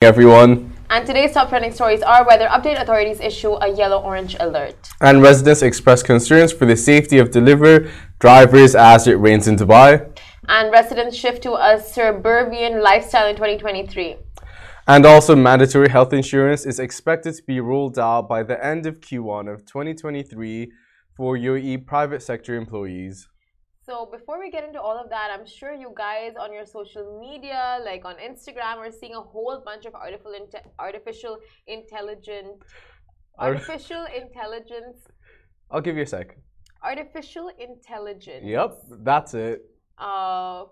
[0.00, 0.72] everyone.
[0.90, 4.90] And today's top trending stories are weather update authorities issue a yellow orange alert.
[5.00, 7.90] And residents express concerns for the safety of deliver
[8.20, 10.08] drivers as it rains in Dubai.
[10.46, 14.16] And residents shift to a suburban lifestyle in 2023.
[14.86, 19.00] And also, mandatory health insurance is expected to be rolled out by the end of
[19.00, 20.70] Q1 of 2023
[21.16, 23.28] for UAE private sector employees.
[23.88, 27.18] So before we get into all of that, I'm sure you guys on your social
[27.18, 32.52] media, like on Instagram, are seeing a whole bunch of artificial inte artificial intelligent
[33.38, 34.98] artificial intelligence.
[35.70, 36.36] I'll give you a sec.
[36.82, 38.44] Artificial intelligence.
[38.44, 38.70] Yep,
[39.08, 39.62] that's it.
[39.96, 40.64] Uh,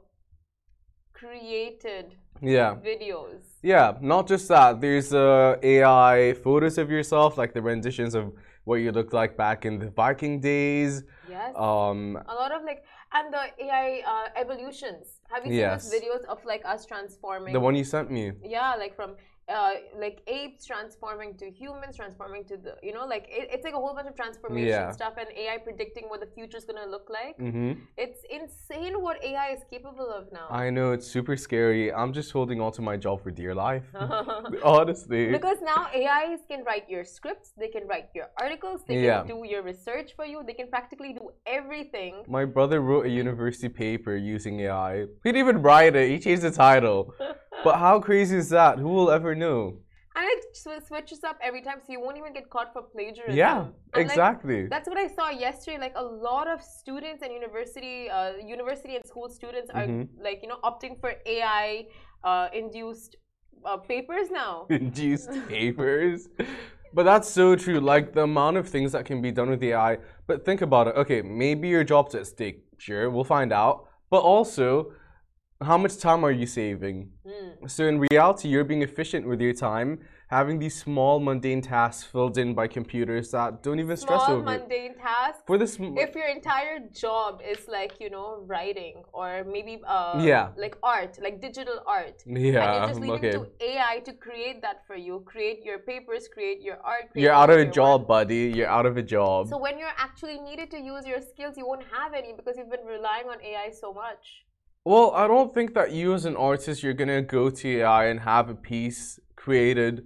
[1.14, 2.06] created
[2.42, 2.74] Yeah.
[2.84, 3.44] videos.
[3.62, 4.82] Yeah, not just that.
[4.82, 8.24] There's uh, AI photos of yourself, like the renditions of
[8.66, 11.04] what you looked like back in the Viking days.
[11.30, 11.54] Yes.
[11.56, 15.20] Um, a lot of like and the AI uh, evolutions.
[15.32, 15.88] Have you seen Yes.
[15.88, 17.52] those videos of like us transforming?
[17.54, 18.32] the one you sent me.
[18.44, 19.12] yeah, like from
[19.48, 23.74] uh, like apes transforming to humans, transforming to the you know like it, it's like
[23.74, 24.90] a whole bunch of transformation Yeah.
[24.90, 27.36] stuff and AI predicting what the future is gonna look like.
[27.38, 30.48] hmm It's insane what AI is capable of now.
[30.50, 31.92] I know it's super scary.
[31.92, 33.84] I'm just holding on to my job for dear life.
[34.64, 35.30] Honestly.
[35.30, 39.18] because now AIs can write your scripts, they can write your articles, they Yeah.
[39.22, 42.14] can do your research for you, they can practically do everything.
[42.26, 44.92] My brother wrote a university paper using AI.
[45.22, 47.14] He didn't even write it, he changed the title.
[47.64, 48.78] But how crazy is that?
[48.78, 49.78] Who will ever know?
[50.14, 53.36] And it sw- switches up every time, so you won't even get caught for plagiarism.
[53.36, 54.66] Yeah, And, like, exactly.
[54.66, 55.78] that's what I saw yesterday.
[55.78, 60.08] Like a lot of students and university, uh, university and school students are Mhm.
[60.26, 61.86] like you know opting for AI
[62.24, 63.16] uh, induced
[63.64, 64.66] uh, papers now.
[64.70, 66.28] Induced papers.
[66.94, 67.80] But that's so true.
[67.80, 69.98] Like the amount of things that can be done with AI.
[70.26, 70.96] But think about it.
[70.96, 72.64] Okay, maybe your job's at stake.
[72.78, 73.88] Sure, we'll find out.
[74.08, 74.92] But also,
[75.62, 77.10] how much time are you saving?
[77.26, 77.70] Mm.
[77.70, 82.36] So in reality, you're being efficient with your time, having these small mundane tasks filled
[82.36, 84.52] in by computers that don't even stress Small over.
[84.52, 84.58] it.
[84.60, 85.42] mundane tasks.
[85.46, 90.48] For this, If your entire job is like you know writing or maybe uh, Yeah.
[90.58, 92.22] like art, like digital art.
[92.26, 93.32] And yeah, you're just leaving okay.
[93.32, 95.22] to AI to create that for you.
[95.24, 97.10] Create your papers, create your art.
[97.12, 98.08] create You're out of a job, work.
[98.08, 98.52] buddy.
[98.54, 99.48] You're out of a job.
[99.48, 102.70] So when you're actually needed to use your skills, you won't have any because you've
[102.70, 104.44] been relying on AI so much.
[104.86, 108.20] Well, I don't think that you as an artist you're gonna go to AI and
[108.20, 110.04] have a piece created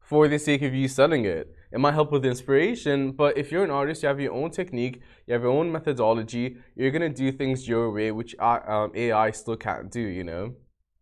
[0.00, 1.54] for the sake of you selling it.
[1.70, 5.02] It might help with inspiration, but if you're an artist, you have your own technique,
[5.26, 6.56] you have your own methodology.
[6.74, 10.00] You're gonna do things your way, which uh, um, AI still can't do.
[10.00, 10.54] You know.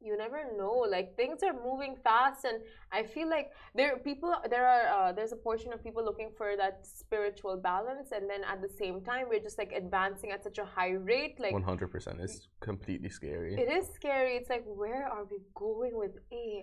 [0.06, 0.74] You never know.
[0.96, 2.58] Like things are moving fast, and
[2.92, 4.30] I feel like there are people.
[4.54, 8.42] There are uh, there's a portion of people looking for that spiritual balance, and then
[8.52, 11.34] at the same time, we're just like advancing at such a high rate.
[11.44, 13.52] Like One hundred percent is completely scary.
[13.64, 14.32] it is scary.
[14.38, 16.62] It's like where are we going with AI?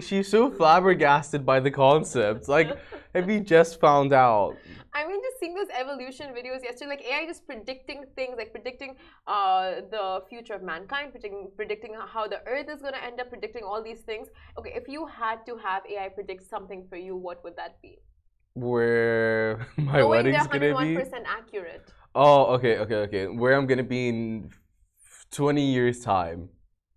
[0.00, 2.48] She's so flabbergasted by the concept.
[2.48, 2.76] Like,
[3.14, 4.56] have you just found out?
[4.94, 8.96] I mean, just seeing those evolution videos yesterday, like AI just predicting things, like predicting
[9.26, 13.28] uh, the future of mankind, predicting, predicting how the Earth is going to end up,
[13.28, 14.28] predicting all these things.
[14.58, 17.98] Okay, if you had to have AI predict something for you, what would that be?
[18.54, 20.96] Where my Knowing wedding's gonna be?
[20.96, 21.92] 101% accurate.
[22.14, 23.26] Oh, okay, okay, okay.
[23.26, 24.50] Where I'm gonna be in
[25.30, 26.48] 20 years' time.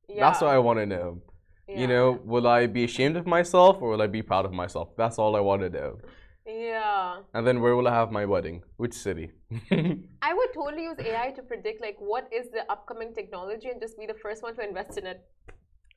[0.07, 0.21] Yeah.
[0.21, 1.21] That's what I want to know.
[1.69, 1.79] Yeah.
[1.79, 4.89] You know, will I be ashamed of myself or will I be proud of myself?
[4.97, 5.99] That's all I want to know.
[6.47, 7.17] Yeah.
[7.35, 8.63] And then where will I have my wedding?
[8.77, 9.29] Which city?
[9.71, 13.99] I would totally use AI to predict, like, what is the upcoming technology and just
[13.99, 15.21] be the first one to invest in it.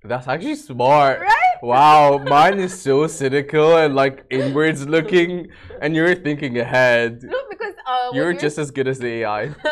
[0.05, 1.21] That's actually smart.
[1.21, 1.57] Right?
[1.63, 5.49] Wow, mine is so cynical and like inwards looking,
[5.81, 7.23] and you're thinking ahead.
[7.23, 9.47] No, because uh, what You're just as good as the AI.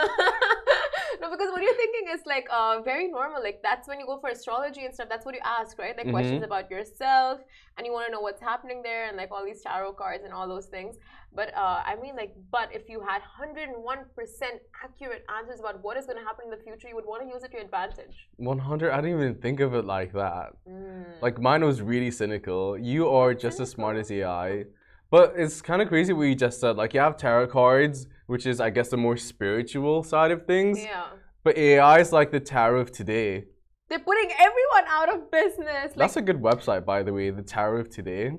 [1.21, 3.41] no, because what you're thinking is like uh, very normal.
[3.49, 5.09] Like that's when you go for astrology and stuff.
[5.13, 5.95] That's what you ask, right?
[6.01, 6.51] Like questions Mhm.
[6.51, 7.37] about yourself,
[7.77, 10.33] and you want to know what's happening there, and like all these tarot cards and
[10.37, 10.93] all those things.
[11.39, 16.07] But uh, I mean, like, but if you had 101% accurate answers about what is
[16.07, 18.29] going to happen in the future, you would want to use it to your advantage.
[18.37, 18.91] 100.
[18.93, 20.49] I didn't even think of it like that.
[20.69, 21.05] Mm.
[21.21, 22.79] Like mine was really cynical.
[22.79, 24.65] You are just as smart as AI.
[25.11, 26.77] But it's kind of crazy what you just said.
[26.77, 30.83] Like you have tarot cards, which is I guess the more spiritual side of things.
[30.83, 31.07] yeah.
[31.45, 33.45] But AI is like the tarot of today.
[33.89, 35.87] They're putting everyone out of business.
[35.91, 37.31] Like, That's a good website, by the way.
[37.31, 38.31] The tarot of today.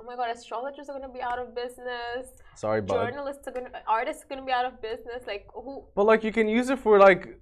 [0.00, 2.26] oh my god, astrologers are going to be out of business.
[2.56, 3.10] Sorry, bud.
[3.10, 5.22] Journalists are going to, artists are going to be out of business.
[5.26, 5.84] Like, who?
[5.94, 7.38] But like you can use it for like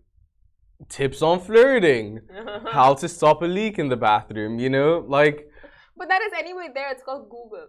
[0.88, 2.20] tips on flirting,
[2.72, 4.58] how to stop a leak in the bathroom.
[4.58, 5.48] You know, like
[5.96, 6.90] But that is anyway there.
[6.90, 7.68] It's called Google.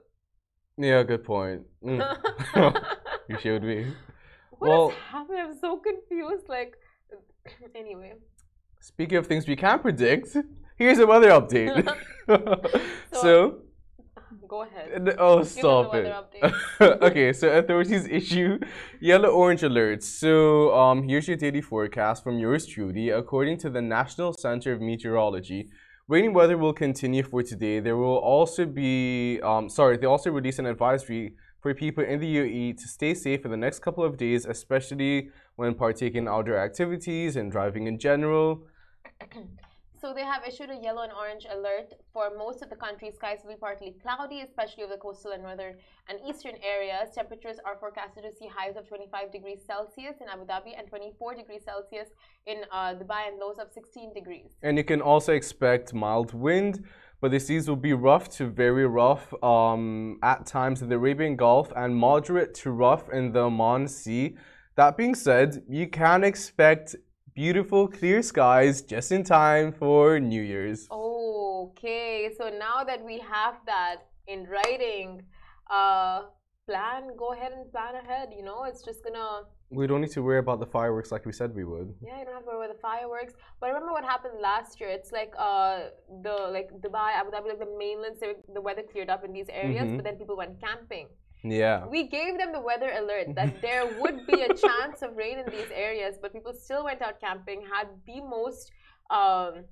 [0.78, 1.62] yeah, good point.
[1.86, 2.02] Mm.
[3.30, 3.94] you showed me.
[4.60, 5.42] What Well- is happening?
[5.46, 6.50] I'm so confused.
[6.50, 6.74] Like,
[7.76, 8.14] anyway.
[8.80, 10.36] Speaking of things we can't predict,
[10.78, 11.74] here's a weather update.
[13.14, 13.58] So- so,
[14.48, 15.16] Go ahead.
[15.20, 17.02] oh, Give us the stop it.
[17.02, 18.60] okay, so authorities issue
[19.00, 20.04] yellow orange alerts.
[20.04, 23.10] So, um, here's your daily forecast from yours truly.
[23.10, 25.70] According to the National Center of Meteorology,
[26.08, 27.80] rainy weather will continue for today.
[27.80, 32.36] There will also be, um, sorry, they also released an advisory for people in the
[32.38, 36.58] UAE to stay safe for the next couple of days, especially when partaking in outdoor
[36.58, 38.68] activities and driving in general.
[40.00, 43.10] So they have issued a yellow and orange alert for most of the country.
[43.12, 45.76] Skies will be partly cloudy, especially over the coastal and northern
[46.08, 47.10] and eastern areas.
[47.16, 51.34] Temperatures are forecasted to see highs of 25 degrees Celsius in Abu Dhabi and 24
[51.36, 52.10] degrees Celsius
[52.46, 54.52] in uh, Dubai and lows of 16 degrees.
[54.62, 56.84] And you can also expect mild wind,
[57.20, 61.36] but the seas will be rough to very rough um, at times in the Arabian
[61.36, 64.36] Gulf and moderate to rough in the Oman Sea.
[64.76, 66.96] That being said, you can expect
[67.34, 70.88] beautiful clear skies just in time for New Year's.
[70.92, 75.24] Okay, so now that we have that in writing,
[75.72, 76.24] uh,
[76.68, 78.30] plan, go ahead and plan ahead.
[78.38, 81.34] You know, it's just gonna We don't need to worry about the fireworks like we
[81.34, 81.94] said we would.
[82.02, 83.34] Yeah, you don't have to worry about the fireworks.
[83.60, 84.90] But remember what happened last year?
[84.90, 85.90] It's like uh
[86.24, 88.16] the like Dubai, Abu Dhabi, like the mainland,
[88.54, 89.98] the weather cleared up in these areas, Mhm.
[89.98, 91.08] but then people went camping.
[91.44, 91.86] Yeah.
[91.86, 95.48] We gave them the weather alert that there would be a chance of rain in
[95.58, 98.72] these areas, but people still went out camping, had the most
[99.10, 99.66] um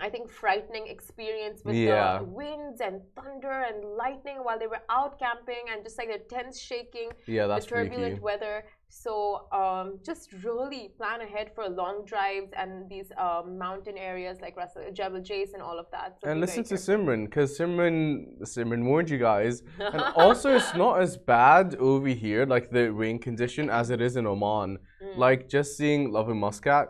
[0.00, 2.18] I think frightening experience with Yeah.
[2.20, 6.24] the winds and thunder and lightning while they were out camping and just like their
[6.34, 8.20] tents shaking Yeah, that's the turbulent freaky.
[8.30, 8.56] weather.
[8.94, 14.54] So um, just really plan ahead for long drives and these um, mountain areas like
[14.54, 16.18] Russell, Jebel Jais and all of that.
[16.22, 19.62] So And listen to Simran, because Simran, Simran warned you guys.
[19.80, 24.16] And also, it's not as bad over here, like the rain condition, as it is
[24.16, 24.76] in Oman.
[25.02, 25.16] Mm.
[25.16, 26.88] Like just seeing Lovin Muscat,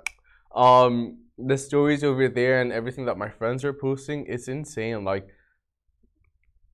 [0.56, 5.04] um, the stories over there and everything that my friends are posting, it's insane.
[5.04, 5.28] Like,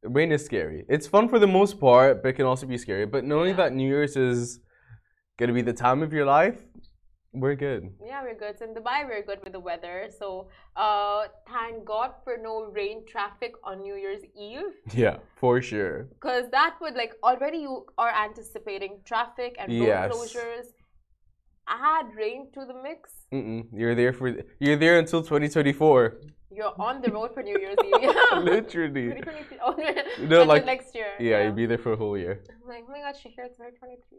[0.02, 0.86] rain is scary.
[0.88, 3.04] It's fun for the most part, but it can also be scary.
[3.04, 3.56] But knowing Yeah.
[3.56, 4.60] that New Year's is
[5.38, 6.58] gonna be the time of your life,
[7.32, 7.82] we're good.
[8.04, 8.58] yeah, we're good.
[8.58, 10.08] So in Dubai, we're good with the weather.
[10.18, 14.72] So uh, thank God for no rain traffic on New Year's Eve.
[14.94, 16.08] Yeah, for sure.
[16.16, 20.12] Because that would like already you are anticipating traffic and road Yes.
[20.12, 20.66] closures.
[21.68, 23.10] Add rain to the mix.
[23.32, 23.66] Mm-mm.
[23.74, 24.26] You're there for
[24.58, 26.16] you're there until 2024.
[26.50, 27.94] You're on the road for New Year's Eve.
[28.02, 28.38] Yeah.
[28.40, 29.08] Literally.
[29.14, 29.58] 2023.
[29.62, 29.72] Oh,
[30.18, 31.12] No, until like- next year.
[31.20, 32.40] Yeah, you'd be there for a whole year.
[32.62, 34.18] I'm like, oh my god, Shahir, it's 2023.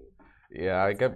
[0.51, 1.11] Yeah, I get.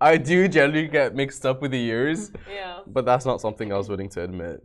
[0.00, 2.80] I do generally get mixed up with the years, Yeah.
[2.86, 4.62] but that's not something I was willing to admit.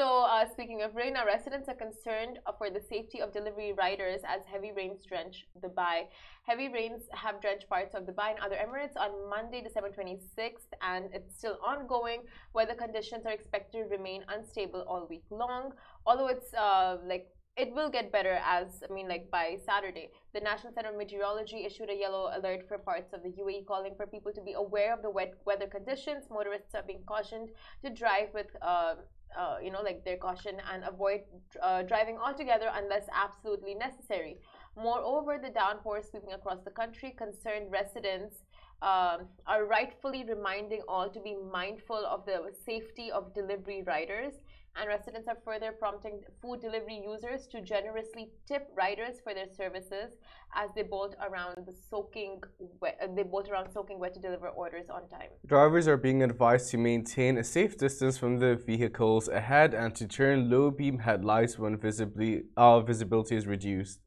[0.00, 4.22] So, uh, speaking of rain, our residents are concerned for the safety of delivery riders
[4.26, 6.06] as heavy rains drench Dubai.
[6.46, 11.10] Heavy rains have drenched parts of Dubai and other Emirates on Monday, December 26th, and
[11.12, 12.22] it's still ongoing.
[12.54, 15.74] Weather conditions are expected to remain unstable all week long,
[16.06, 17.28] although it's uh, like
[17.60, 20.08] it will get better as I mean, like by Saturday.
[20.32, 23.94] The National Center of Meteorology issued a yellow alert for parts of the UAE, calling
[23.96, 26.24] for people to be aware of the wet weather conditions.
[26.30, 27.50] Motorists are being cautioned
[27.84, 28.94] to drive with, uh,
[29.38, 31.20] uh, you know, like their caution and avoid
[31.62, 34.38] uh, driving altogether unless absolutely necessary.
[34.76, 38.36] Moreover, the downpour sweeping across the country concerned residents.
[38.82, 44.32] Um, are rightfully reminding all to be mindful of the safety of delivery riders
[44.76, 50.16] and residents are further prompting food delivery users to generously tip riders for their services
[50.54, 52.40] as they bolt around the soaking
[52.80, 55.30] wet, uh, they bolt around soaking wet to deliver orders on time.
[55.46, 60.06] Drivers are being advised to maintain a safe distance from the vehicles ahead and to
[60.06, 64.00] turn low beam headlights when visibly uh, visibility is reduced.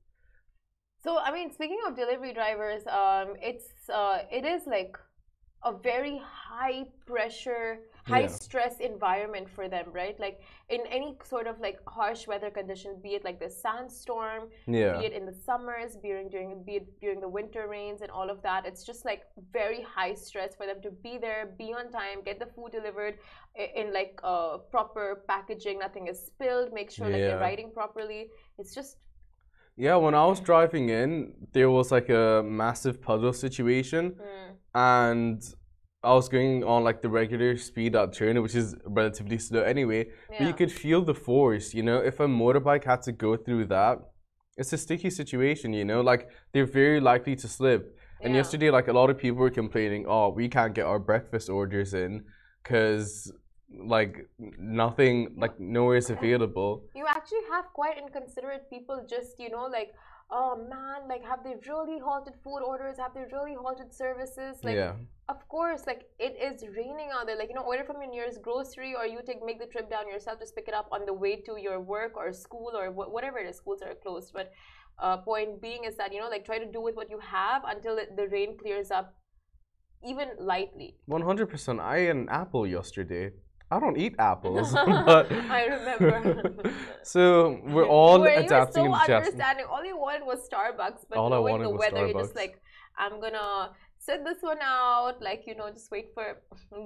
[1.03, 4.97] So I mean, speaking of delivery drivers, um, it's uh, it is like
[5.65, 8.27] a very high pressure, high Yeah.
[8.27, 10.19] stress environment for them, right?
[10.19, 14.99] Like in any sort of like harsh weather condition, be it like the sandstorm, Yeah.
[14.99, 18.29] be it in the summers, during during be it during the winter rains and all
[18.29, 18.65] of that.
[18.65, 22.39] It's just like very high stress for them to be there, be on time, get
[22.39, 23.15] the food delivered
[23.55, 27.27] in like uh, proper packaging, nothing is spilled, make sure like Yeah.
[27.27, 28.29] they're writing properly.
[28.57, 28.97] It's just
[29.75, 35.41] Yeah, when I was driving in, there was like a massive puddle situation, mm, and
[36.03, 40.07] I was going on like the regular speed up turn, which is relatively slow anyway.
[40.27, 41.97] But you could feel the force, you know.
[41.97, 43.99] If a motorbike had to go through that,
[44.57, 46.01] it's a sticky situation, you know.
[46.01, 47.97] Like they're very likely to slip.
[48.21, 51.49] And yesterday, like a lot of people were complaining, oh, we can't get our breakfast
[51.49, 52.23] orders in
[52.61, 53.31] because
[53.69, 56.83] like nothing, like nowhere is available.
[56.95, 59.93] you actually have quite inconsiderate people just you know like
[60.31, 62.97] oh man, like have they really halted food orders?
[62.97, 64.57] Have they really halted services?
[64.63, 64.93] Like, yeah.
[65.29, 67.37] of course, like it is raining out there.
[67.37, 70.07] Like you know, order from your nearest grocery, or you take make the trip down
[70.07, 70.39] yourself.
[70.39, 73.37] Just pick it up on the way to your work or school or wh- whatever
[73.39, 73.57] it is.
[73.57, 74.51] Schools are closed, but
[74.99, 77.63] uh, point being is that you know, like try to do with what you have
[77.65, 79.15] until it, the rain clears up,
[80.05, 80.97] even lightly.
[81.05, 81.79] One hundred percent.
[81.79, 83.31] I ate an apple yesterday.
[83.73, 84.67] I don't eat apples,
[85.11, 86.73] but I remember.
[87.13, 87.23] so
[87.75, 89.65] we're all Where adapting you were and so understanding.
[89.73, 92.55] All you wanted was Starbucks, but All I knowing wanted the weather, you're just like,
[93.03, 93.71] I'm gonna
[94.07, 95.15] sit this one out.
[95.27, 96.25] Like you know, just wait for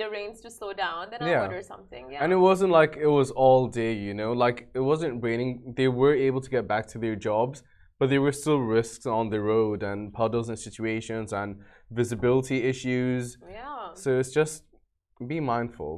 [0.01, 1.45] the rains to slow down, then I'll Yeah.
[1.47, 2.03] order something.
[2.11, 2.23] Yeah.
[2.23, 5.51] And it wasn't like it was all day, you know, like it wasn't raining.
[5.79, 7.63] They were able to get back to their jobs,
[7.99, 11.49] but there were still risks on the road and puddles and situations and
[11.91, 13.37] visibility issues.
[13.49, 13.93] yeah.
[14.03, 14.63] So it's just
[15.33, 15.93] be mindful,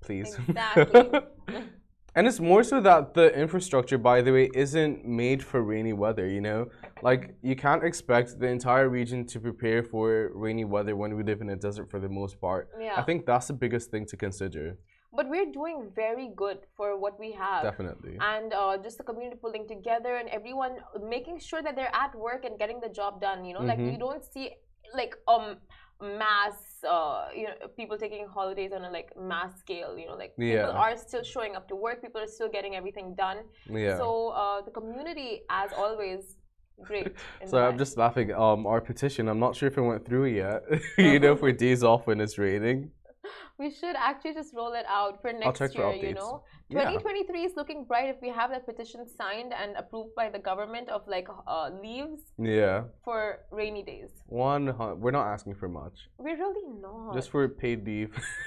[0.00, 0.36] please.
[0.48, 1.20] Exactly.
[2.16, 6.26] and it's more so that the infrastructure, by the way, isn't made for rainy weather,
[6.28, 6.68] you know?
[7.02, 11.40] Like, you can't expect the entire region to prepare for rainy weather when we live
[11.40, 12.68] in a desert for the most part.
[12.80, 12.94] Yeah.
[12.96, 14.76] I think that's the biggest thing to consider.
[15.12, 17.62] But we're doing very good for what we have.
[17.64, 18.16] Definitely.
[18.20, 20.76] and uh, just the community pulling together and everyone
[21.16, 23.92] making sure that they're at work and getting the job done you know like Mhm.
[23.92, 24.46] you don't see
[25.00, 25.46] like um
[26.02, 26.54] mass
[26.88, 30.70] uh, you know people taking holidays on a like mass scale you know like people
[30.70, 33.38] are still showing up to work people are still getting everything done
[33.68, 33.98] Yeah.
[33.98, 36.36] so uh, the community as always
[36.82, 37.12] great
[37.46, 38.32] So I'm just laughing.
[38.32, 39.28] Um, our petition.
[39.28, 40.62] I'm not sure if it went through yet.
[40.98, 42.90] you know, for days off when it's raining.
[43.62, 46.32] We should actually just roll it out for next check for year you know
[46.74, 46.84] Yeah.
[46.94, 50.86] 2023 is looking bright if we have that petition signed and approved by the government
[50.96, 52.76] of like uh, leaves Yeah.
[53.06, 53.20] for
[53.60, 54.10] rainy days.
[54.26, 54.64] One.
[55.02, 55.96] We're not asking for much.
[56.24, 57.12] We're really not.
[57.18, 58.10] Just for paid leave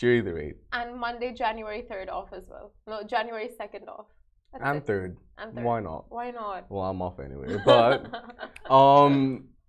[0.00, 0.56] during the rate.
[0.78, 2.66] and Monday, January 3rd off as well.
[2.92, 4.06] No, January 2nd off.
[4.52, 4.86] That's And it.
[4.90, 5.10] third.
[5.38, 5.64] And third.
[5.68, 6.02] Why not?
[6.18, 6.60] Why not?
[6.72, 7.50] Well, I'm off anyway.
[7.70, 7.96] But
[8.80, 9.14] um,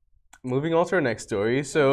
[0.53, 1.63] moving on to our next story.
[1.75, 1.83] So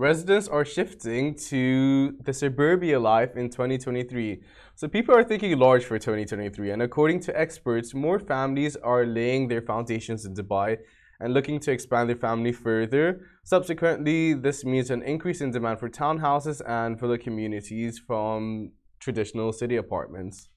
[0.00, 4.40] residents are shifting to the suburbia life in 2023.
[4.74, 9.48] So people are thinking large for 2023, and according to experts, more families are laying
[9.48, 10.78] their foundations in Dubai
[11.20, 13.26] and looking to expand their family further.
[13.44, 19.76] Subsequently, this means an increase in demand for townhouses and villa communities from traditional city
[19.76, 20.48] apartments.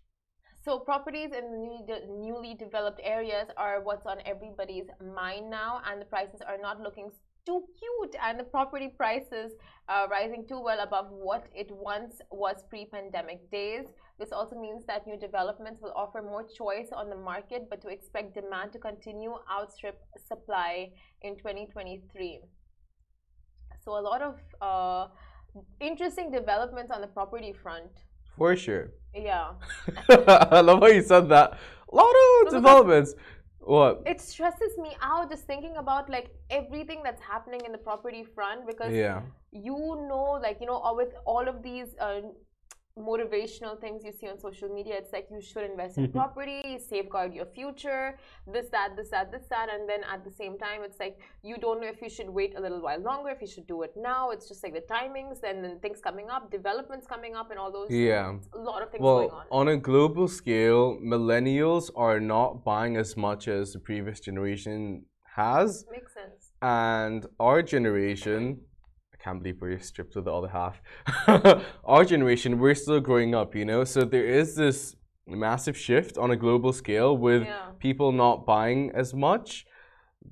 [0.63, 6.05] So properties in de- newly developed areas are what's on everybody's mind now, and the
[6.05, 7.11] prices are not looking
[7.45, 9.51] too cute, and the property prices
[9.89, 13.85] are rising too well above what it once was pre-pandemic days.
[14.19, 17.89] This also means that new developments will offer more choice on the market, but to
[17.89, 22.39] expect demand to continue outstrip supply in 2023.
[23.83, 25.07] So a lot of uh,
[25.81, 27.91] interesting developments on the property front.
[28.37, 28.91] For sure.
[29.13, 29.51] Yeah.
[30.09, 31.57] I love how you said that.
[31.91, 33.13] A lot of developments.
[33.65, 34.01] What?
[34.05, 38.67] it stresses me out just thinking about like everything that's happening in the property front
[38.67, 39.21] because Yeah.
[39.51, 39.77] you
[40.09, 42.21] know like you know with all of these uh,
[43.13, 46.17] motivational things you see on social media it's like you should invest in mm-hmm.
[46.19, 48.17] property safeguard your future
[48.53, 51.57] this that this that this that and then at the same time it's like you
[51.57, 53.91] don't know if you should wait a little while longer if you should do it
[53.97, 57.59] now it's just like the timings and then things coming up developments coming up and
[57.59, 58.35] all those Yeah.
[58.53, 62.95] a lot of things going Well, on on a global scale, millennials are not buying
[62.97, 65.85] as much as the previous generation has.
[65.91, 68.41] makes sense And our generation,
[69.23, 70.81] can't believe we're stripped of the other half.
[71.85, 73.83] our generation, we're still growing up, you know?
[73.83, 77.71] So there is this massive shift on a global scale with Yeah.
[77.79, 79.65] people not buying as much.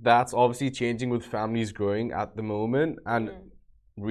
[0.02, 3.36] That's obviously changing with families growing at the moment and Mm.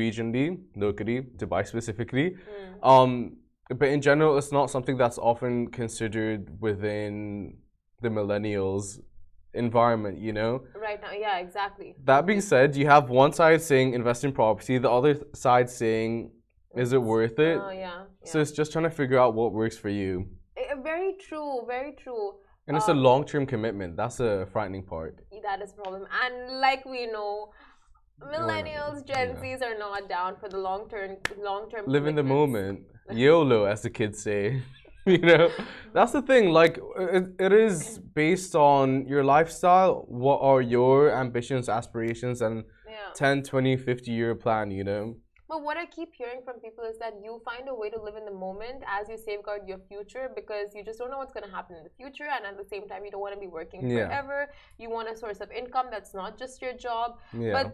[0.01, 2.27] regionally, locally, Dubai specifically.
[2.31, 2.89] Mm.
[2.93, 3.37] Um,
[3.81, 7.59] but in general, it's not something that's often considered within
[8.03, 9.01] the millennials
[9.55, 10.63] environment, you know?
[10.75, 14.79] right now yeah exactly That being said, you have one side saying invest in property,
[14.79, 16.31] the other side saying,
[16.77, 17.59] is it worth it?
[17.61, 18.05] Oh yeah.
[18.25, 20.13] So it's just trying to figure out what works for you.
[20.57, 22.35] Eh, very true, very true.
[22.69, 23.97] And it's a Um, long term commitment.
[23.97, 25.15] That's a frightening part.
[25.43, 26.07] That is a problem.
[26.23, 27.51] And like we know,
[28.23, 29.57] millennials, Gen yeah.
[29.57, 31.85] Zs are not down for the long term, long term.
[31.87, 32.81] Live in the moment.
[33.11, 34.63] YOLO, as the kids say.
[35.07, 35.51] you know,
[35.93, 36.51] that's the thing.
[36.51, 40.05] Like, it, it is based on your lifestyle.
[40.09, 43.13] What are your ambitions, aspirations, and Yeah.
[43.15, 45.17] 10, 20, 50 year plan, you know?
[45.49, 48.15] But what I keep hearing from people is that you find a way to live
[48.15, 51.49] in the moment as you safeguard your future because you just don't know what's going
[51.51, 52.29] to happen in the future.
[52.35, 54.07] And at the same time, you don't want to be working Yeah.
[54.07, 54.39] forever.
[54.79, 57.19] You want a source of income that's not just your job.
[57.33, 57.53] Yeah.
[57.57, 57.67] But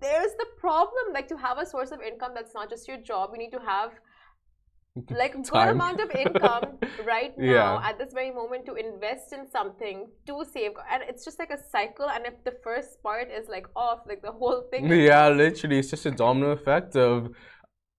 [0.00, 3.30] there's the problem like to have a source of income that's not just your job,
[3.32, 3.90] you need to have
[5.10, 7.88] like good amount of income right now Yeah.
[7.88, 11.58] at this very moment to invest in something to save and it's just like a
[11.72, 15.28] cycle and if the first part is like off like the whole thing is Yeah,
[15.30, 17.30] literally, it's just a domino effect of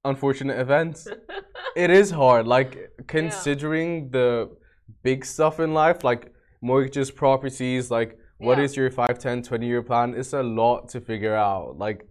[0.06, 1.08] unfortunate events.
[1.76, 4.50] it is hard, like considering the
[5.04, 8.64] big stuff in life, like mortgages, properties, like what Yeah.
[8.66, 10.14] is your 5, 10, 20 year plan?
[10.16, 11.78] It's a lot to figure out.
[11.78, 12.06] Like,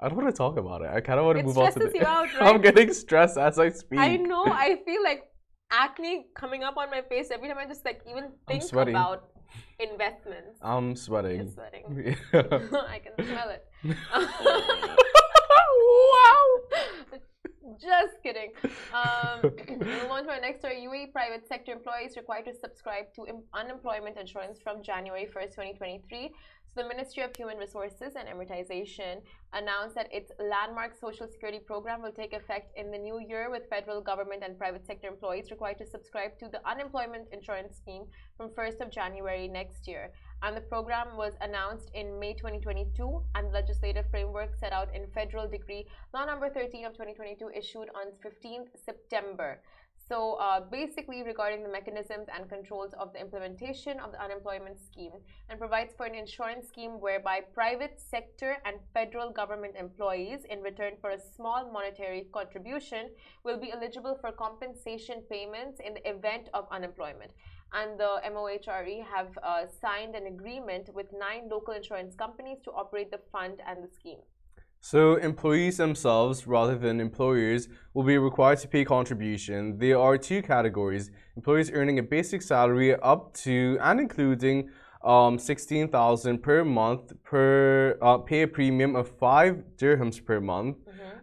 [0.00, 0.90] I don't want to talk about it.
[0.92, 1.92] I kind of want to It move on to the.
[1.94, 3.98] you out, I'm getting stressed as I speak.
[3.98, 5.22] I know I feel like
[5.70, 9.24] acne coming up on my face every time I just like even think about
[9.78, 11.36] investments I'm sweating.
[11.36, 12.42] You're sweating Yeah.
[12.96, 13.64] I can smell it
[16.10, 16.48] wow
[17.80, 18.50] just kidding
[18.92, 23.26] um, move on to our next story UAE private sector employees required to subscribe to
[23.52, 26.34] unemployment insurance from January 1st 2023 so
[26.76, 32.10] the Ministry of Human Resources and Emiratisation announced that its landmark social security program will
[32.10, 35.86] take effect in the new year with federal government and private sector employees required to
[35.86, 40.10] subscribe to the unemployment insurance scheme from 1st of January next year
[40.42, 45.06] and the program was announced in May 2022 and the legislative framework set out in
[45.14, 49.60] Federal Decree Law number 13 of 2022 issued on 15th September.
[50.08, 55.12] So uh, basically regarding the mechanisms and controls of the implementation of the unemployment scheme
[55.48, 60.92] and provides for an insurance scheme whereby private sector and federal government employees in return
[61.00, 63.10] for a small monetary contribution
[63.44, 67.30] will be eligible for compensation payments in the event of unemployment
[67.72, 73.10] and the MOHRE have uh, signed an agreement with nine local insurance companies to operate
[73.10, 74.20] the fund and the scheme.
[74.86, 79.78] So employees themselves, rather than employers, will be required to pay contribution.
[79.78, 84.68] There are two categories: employees earning a basic salary up to and including
[85.02, 90.76] um, sixteen thousand per month per uh, pay a premium of five dirhams per month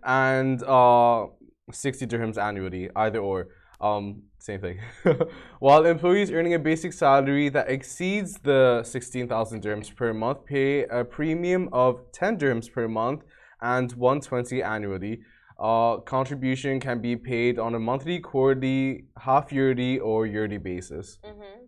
[0.03, 1.27] and uh,
[1.71, 3.49] sixty dirhams annually, either or.
[3.79, 4.79] Um, same thing.
[5.59, 11.03] While employees earning a basic salary that exceeds the 16,000 dirhams per month pay a
[11.03, 13.23] premium of 10 dirhams per month
[13.61, 15.21] and 120 annually.
[15.59, 21.19] Uh, contribution can be paid on a monthly, quarterly, half yearly, or yearly basis.
[21.23, 21.65] Mm-hmm.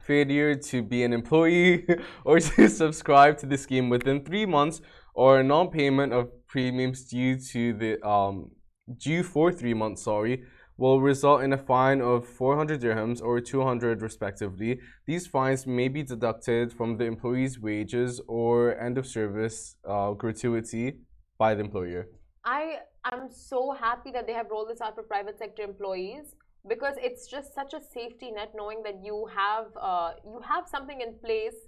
[0.00, 1.84] Failure to be an employee
[2.24, 4.80] or to subscribe to the scheme within three months
[5.14, 8.52] or non-payment of premiums due to the um,
[8.96, 10.44] due for three months, sorry,
[10.76, 14.78] will result in a fine of 400 dirhams or 200 respectively.
[15.06, 21.00] These fines may be deducted from the employee's wages or end of service uh, gratuity
[21.38, 22.08] by the employer.
[22.44, 22.80] I
[23.12, 26.34] am so happy that they have rolled this out for private sector employees
[26.68, 31.00] because it's just such a safety net knowing that you have uh, you have something
[31.00, 31.58] in place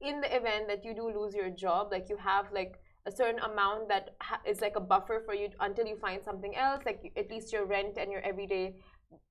[0.00, 2.74] in the event that you do lose your job like you have like
[3.06, 6.54] a certain amount that ha- is like a buffer for you until you find something
[6.56, 8.74] else like at least your rent and your everyday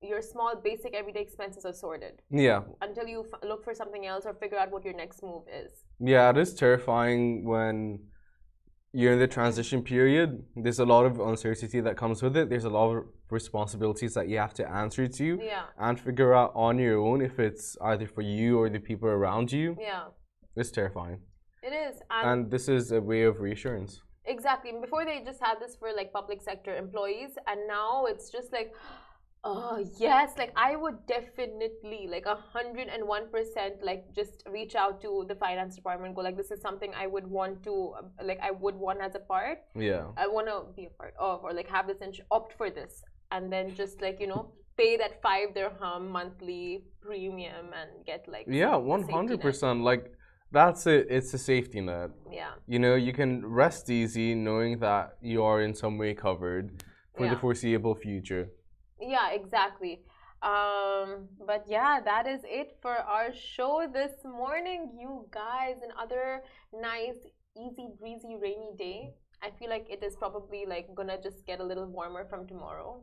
[0.02, 2.22] your small basic everyday expenses are sorted.
[2.30, 5.44] Yeah, until you f- look for something else or figure out what your next move
[5.52, 5.72] is.
[6.00, 8.00] Yeah, it is terrifying when
[8.94, 10.44] you're in the transition period.
[10.56, 12.50] There's a lot of uncertainty that comes with it.
[12.50, 16.52] There's a lot of responsibilities that you have to answer to yeah and figure out
[16.56, 19.76] on your own if it's either for you or the people around you.
[19.80, 20.06] yeah
[20.56, 21.20] It's terrifying.
[21.68, 21.96] it is
[22.30, 24.02] And this is a way of reassurance.
[24.26, 24.72] Exactly.
[24.86, 28.70] Before they just had this for like public sector employees, and now it's just like,
[29.44, 34.76] oh yes, like I would definitely like a hundred and one percent like just reach
[34.76, 36.16] out to the finance department.
[36.16, 39.16] Go like, this is something I would want to uh, like I would want as
[39.16, 39.60] a part.
[39.76, 40.08] Yeah.
[40.18, 43.04] I want to be a part of or like have this and opt for this,
[43.32, 48.46] and then just like you know pay that five dirham monthly premium and get like
[48.48, 49.42] Yeah, safety net.
[49.42, 49.84] 100%.
[49.84, 50.12] Like,
[50.52, 51.08] that's it.
[51.10, 52.12] It's a safety net.
[52.32, 52.52] Yeah.
[52.68, 56.84] You know, you can rest easy knowing that you are in some way covered
[57.16, 58.50] for the foreseeable future.
[59.06, 60.02] Yeah, exactly.
[60.42, 65.76] Um, but yeah, that is it for our show this morning, you guys.
[65.84, 66.42] Another
[66.74, 67.18] nice,
[67.58, 69.14] easy breezy, rainy day.
[69.42, 73.02] I feel like it is probably like gonna just get a little warmer from tomorrow,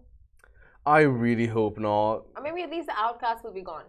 [0.87, 2.25] I really hope not.
[2.35, 3.85] or maybe at least the outcast will be gone.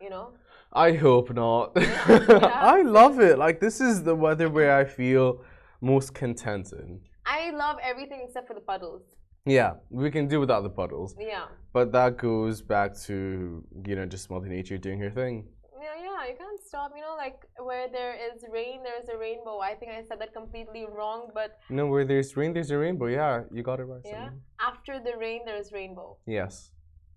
[0.00, 0.32] You know?
[0.72, 1.72] I hope not.
[1.76, 2.60] Yeah.
[2.76, 3.38] I love it.
[3.38, 5.44] Like this is the weather where I feel
[5.80, 7.00] most contented.
[7.26, 9.02] I love everything except for the puddles.
[9.44, 11.46] Yeah, we can do without the puddles, Yeah.
[11.72, 15.48] but that goes back to you know just Mother Nature doing her thing.
[15.82, 16.92] Yeah, yeah, you can't stop.
[16.94, 19.58] You know, like where there is rain, there is a rainbow.
[19.58, 23.06] I think I said that completely wrong, but No, where there's rain, there's a rainbow.
[23.06, 24.00] Yeah, you got it right.
[24.04, 24.30] Yeah.
[24.60, 26.18] After the rain, there is rainbow.
[26.24, 26.70] Yes,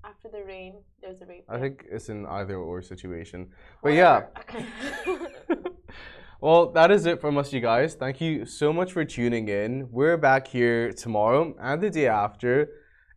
[0.03, 1.53] After the rain, there's a rainbow.
[1.55, 3.49] I think it's an either or situation.
[3.83, 4.17] But yeah,
[5.05, 5.61] Whatever.
[6.41, 7.95] well, that is it from us, you guys.
[7.95, 9.87] Thank you so much for tuning in.
[9.91, 12.69] We're back here tomorrow and the day after.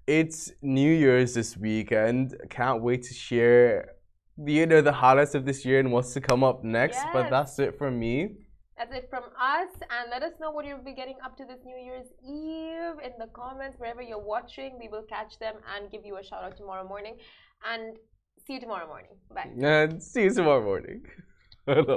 [0.07, 3.93] it's New Year's this week, and can't wait to share
[4.39, 7.01] the you know the highlights of this year and what's to come up next.
[7.13, 8.17] But that's it from me.
[8.79, 9.69] That's it from us.
[9.95, 13.13] And let us know what you'll be getting up to this New Year's Eve in
[13.19, 14.79] the comments, wherever you're watching.
[14.79, 17.17] We will catch them and give you a shout out tomorrow morning.
[17.71, 17.97] And
[18.47, 19.11] see you tomorrow morning.
[19.35, 19.51] Bye.
[19.61, 21.03] And see you tomorrow morning.
[21.67, 21.85] Hello.